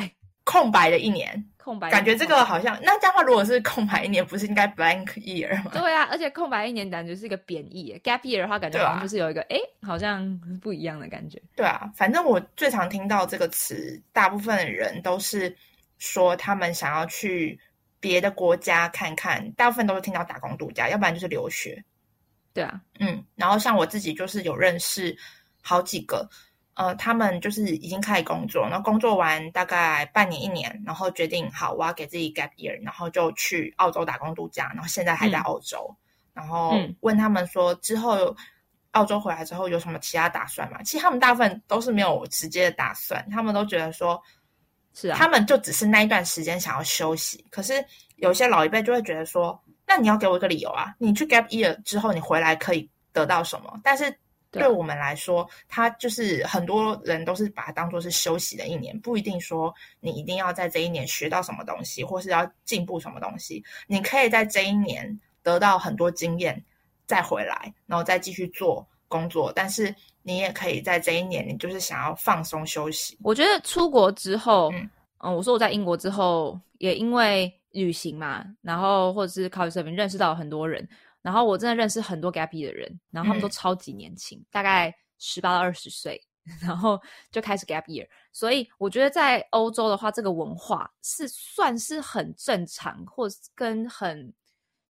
[0.44, 1.90] 空白的一年，空白。
[1.90, 5.70] 感觉这个好像那这样话，如果是空白一年，不是应该 blank year 吗？
[5.72, 11.40] 对啊，而且空白一年感觉是一个贬义，gap year 的话感觉好像就是有一个哎，好像不一样的感觉。
[11.56, 15.56] 对啊，反正我最常听到这个词，大部分的人都是
[15.96, 17.58] 说他们想要去
[17.98, 21.82] 别的国家看看，大部分都是听到打工度假，要不然就是留学。
[22.52, 25.16] 对啊，嗯，然后像我自己就是有认识。
[25.68, 26.28] 好几个，
[26.74, 35.92] 呃，他们就是已经开始工作，然后工作完大概半年一年，然后决定好我要给自己 gap year，然后就去澳洲打工度假，然后现在还在澳洲，
[36.32, 38.32] 然后问他们说之后
[38.92, 40.80] 澳洲回来之后有什么其他打算吗？
[40.84, 44.22] 其实他们大部分都是没有直接的打算，他们都觉得说，
[44.94, 47.44] 是啊，他们就只是那一段时间想要休息。
[47.50, 47.84] 可是
[48.18, 53.80] 有些老一辈就会觉得说，那你要给我一个理由啊，你去 gap year 之后你回来可以得到什么？
[53.82, 54.16] 但是。
[54.56, 63.62] 对我们来说，他就是很多人都是把它当做是休息的一年，不一定说你一定要在这一年学到什么东西，或是要进步什么东西。
[63.86, 66.60] 你可以在这一年得到很多经验，
[67.06, 69.52] 再回来，然后再继续做工作。
[69.54, 73.16] 但是你也可以在这一年，你就是想要放松休息。
[73.22, 74.72] 我觉得出国之后，
[75.20, 80.88] 嗯，我说我在英国之后，也因为旅行嘛，然后或者是考试这边认识到很多人。
[81.26, 86.22] 然后我真的认识很多 gap year 的人，然后他们都超级年轻，大概十八到二十岁，
[86.62, 86.96] 然后
[87.32, 88.06] 就开始 gap year。
[88.32, 94.32] 所以我觉得在欧洲的话，这个文化是算是很正常，或跟很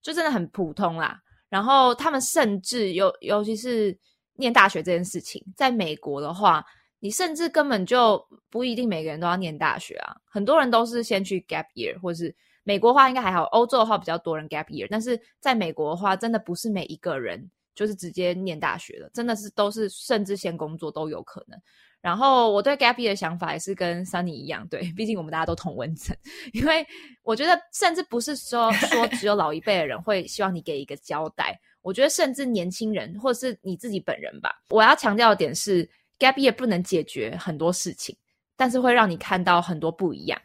[0.03, 1.19] 就真的很普通啦。
[1.49, 3.99] 然后他们甚至尤尤其是
[4.35, 6.63] 念大学这件事情，在美国的话，
[6.99, 12.37] 你甚至根本就不一定每个人都要念大学啊，很多人都是先去 gap year，或是。
[12.67, 21.57] 美国话应该还好，欧洲的话比较多人 gap year，但是在美国的话，真的不是每一个人就是直接念大学的，真的是都是甚至先工作都有可能。
[22.01, 26.17] 然后我对 gap year 的想法也是跟 Sunny 一样，对， 毕竟我们大家都同文层，
[26.53, 26.85] 因为
[27.23, 35.89] 我觉得甚至不是说说只有老一辈的人会希望你给一个交代，我觉得甚至年轻人或者是你自己本人吧，我要强调的点是
[36.19, 38.17] gap year 不能解决很多事情，
[38.57, 40.37] 但是会让你看到很多不一样。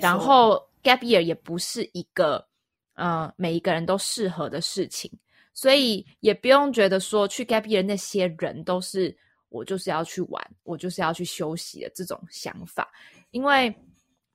[0.00, 0.65] 然后。
[0.86, 2.46] Gap year 也不是一个，
[2.94, 5.10] 呃，每一个人都适合的事情，
[5.52, 9.16] 所以也不用觉得说去 gap year 那些人都是
[9.48, 12.88] 我就是要去玩，我就是要去休息的这种想法，
[13.32, 13.74] 因为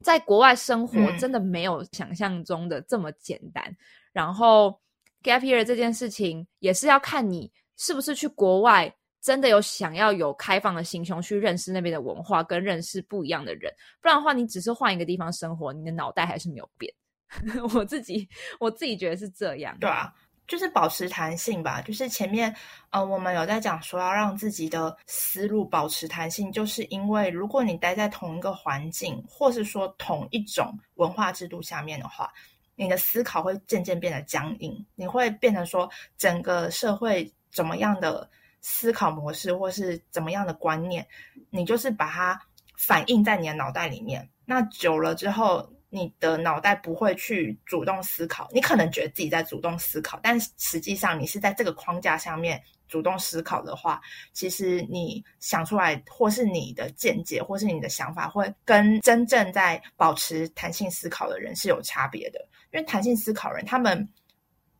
[0.03, 3.63] 在国外生活真的没有想象中的这么简单。
[4.11, 4.77] 然后
[5.23, 8.93] gap year 这件事情也是要看你是不是去国外。
[9.22, 16.91] 真的有想要有开放的心胸去认识那边的文化，跟认识不一样的人，不然的话，你只是换一个地方生活，你的脑袋还是没有变。
[17.76, 18.28] 我自己
[18.59, 19.78] 我自己觉得是这样。
[19.80, 20.11] 对啊，
[20.47, 21.82] 就是保持弹性吧。
[21.82, 22.53] 就是前面
[22.89, 32.30] 呃，我们有在讲说要让自己的思路保持弹性，就是因为如果你待在同一个环境，或是说同一种文化制度下面的话，
[32.76, 38.30] 你的思考会渐渐变得僵硬，你会变成说整个社会怎么样的。
[38.62, 41.05] 思考模式或是怎么样的观念，
[41.49, 42.39] 你就是把它
[42.78, 44.30] 反映在你的脑袋里面。
[44.45, 48.47] 那久了之后，你的脑袋不会去主动思考。
[48.53, 54.01] 你可能觉得自己在主动思考，但实际上你是在这个框架下面主动思考的话，
[54.34, 62.39] 其实你想出来或是你的见解或是你的想法，会跟真正在保持弹性思考的人是有差别的。
[62.72, 64.07] 因为弹性思考人，他们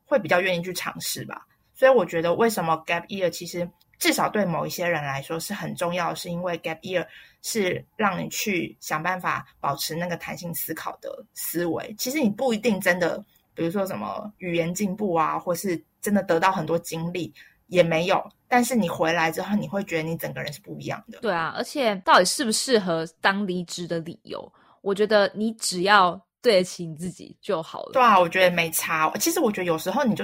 [0.06, 1.46] 会比较愿意去尝试吧。
[1.82, 3.68] 所以我觉得，为什么 gap year 其实
[3.98, 7.04] 至少对某一些人来说是很重要，是因为 gap year
[7.42, 11.92] 是让你去想办法保持那个弹性思考的思维。
[11.98, 13.18] 其实你不一定真的，
[13.56, 17.34] 比如说什么语言进步啊，或是真的得到很多经历，
[17.66, 18.24] 也没有。
[18.48, 21.18] 但是你回来之后，你会觉得你整个人是不一样的。
[21.22, 26.12] 对啊，而且到底适不适合当离职的理由，我觉得你只要
[26.44, 27.94] 对得起你自己就好了。
[27.94, 29.12] 对啊，我觉得没差。
[29.18, 30.24] 其实我觉得有时候你就。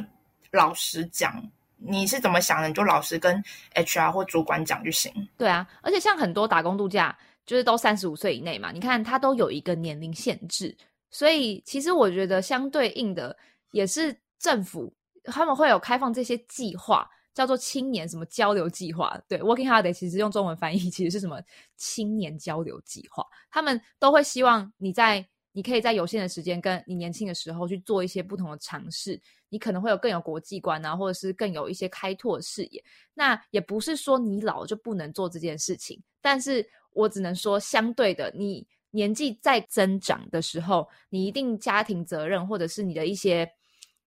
[0.51, 1.43] 老实讲，
[1.77, 3.43] 你是怎么想的，你就老实跟
[3.75, 5.11] HR 或主管讲就行。
[5.37, 8.71] 对啊，而且像很多打工度假，就是都三十五岁以内嘛。
[8.71, 10.75] 你看他都有一个年龄限制，
[11.11, 13.35] 所以其实我觉得相对应的
[13.71, 14.93] 也是政府
[15.23, 19.19] 他们会有开放这些计划，叫做青年什么交流计划。
[19.27, 21.41] 对，Working Holiday 其实用中文翻译其实是什么
[21.75, 25.27] 青年交流计划，他们都会希望你在。
[25.57, 32.83] 你可以在有限的时间，跟你年轻的时候去做一些不同的尝试，你可能会有更有国际观啊，或者是更有一些开拓视野。
[33.15, 43.51] 那也不是说你老就不能做这件事情，但是我只能说，相对的，你年纪在增长的时候，你一定家庭责任或者是你的一些，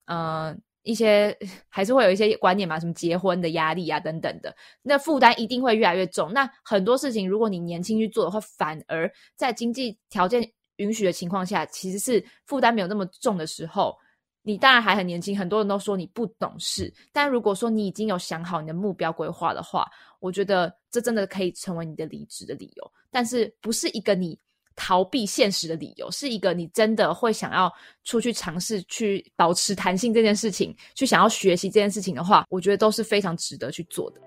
[0.05, 1.37] 呃，一些
[1.69, 6.33] 还是会有一些观念嘛，什么结婚的压力啊等等的，那负担一定会越来越重。
[6.33, 10.53] 那很多事情，如果你年轻去做的话，反而在经济条件。
[10.81, 13.97] 允许的情况下，其实是负担没有那么重的时候，
[14.43, 15.39] 你当然还很年轻。
[15.39, 19.87] 很多人都说你不懂事，但如果说你已经有想好你的目标规划的话，
[20.19, 22.93] 我觉得这真的可以成为你的离职的理由。
[23.11, 24.39] 但是不是一个你
[24.77, 27.71] 逃避现实的理由，是一个你真的会想要
[28.05, 34.21] 出去尝试、去保持弹性这件事情，去想要学习这件事情的话，我觉得都是非常值得去做的。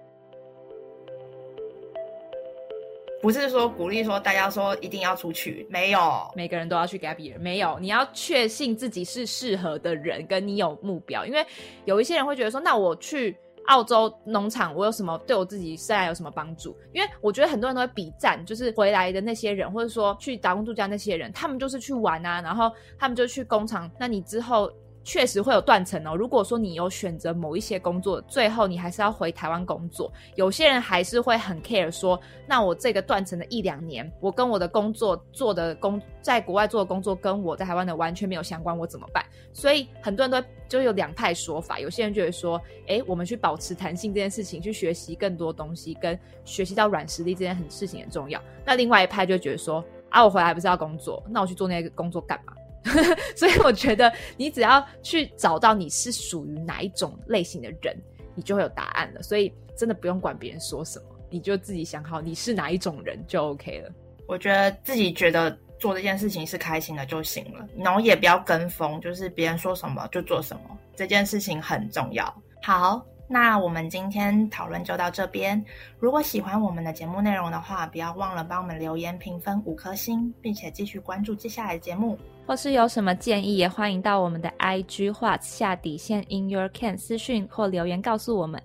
[3.24, 11.26] 不是说鼓励说大家说一定要出去，没有，每个人都要去 gap year，没有，你要确信自己是适合的人，跟你有目标。
[11.26, 11.46] 因为
[11.86, 13.34] 有一些人会觉得说，那我去
[13.68, 16.76] 澳洲农场，我有什么对我自己未来有什么帮助？
[16.92, 22.70] 因为我觉得很多人都会比赞，就是回来的那些人，或者说去打工度假那些人，他们就是去玩啊，然后
[23.00, 24.70] 他们就去工厂，那你之后。
[25.04, 26.16] 确实会有断层哦。
[26.16, 39.24] 如果说你有选择某一些工作，最后你还是要回台湾工作，有些人还是会很 care 说，那我这个断层的一两年，我跟我的工作做的工，在国外做的工作跟我在台湾的完全没有相关，我怎么办？
[39.52, 48.42] 所以很多人都就有两派说法，有些人觉得说，哎，我们去保持弹性这件事情，去学习更多东西，跟学习到软实力这件很事情很重要。
[48.66, 52.54] 那另外一派就觉得说，啊，我回来不是要工作，那我去做那个工作干嘛？
[53.36, 57.98] 所以我觉得，你只要去找到你是属于哪一种类型的人，
[58.36, 59.22] 你就会有答案了。
[59.24, 63.92] 所以真的不用管别人说什么，你就自己想好你是哪一种人就 OK 了。
[64.28, 72.34] 我觉得自己觉得做这件事情是开心的就行了，然后也不要跟风，就是别人说什么就做什么，这件事情很重要。
[72.62, 73.06] 好。
[73.26, 75.64] 那我们今天讨论就到这边。
[75.98, 82.20] 如果喜欢我们的节目内容的话，不要忘了帮我们留言评分五颗星，并且继续关注接下来的节目。
[82.46, 88.62] 或是有什么建议，也欢迎到我们的 IG 画下底线 In Your Can 私讯或留言告诉我们。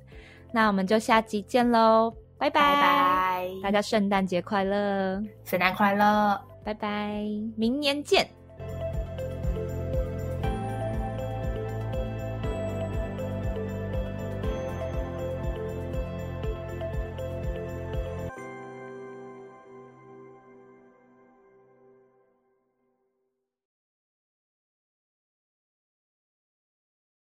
[0.52, 3.48] 那我们就下集见喽，拜拜！
[3.62, 7.22] 大家圣诞节快乐，圣诞快乐，拜拜，
[7.56, 8.37] 明年见。